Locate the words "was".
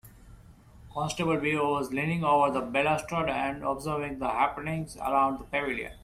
1.67-1.93